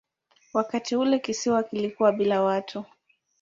[0.53, 2.85] Wakati ule kisiwa kilikuwa bila watu.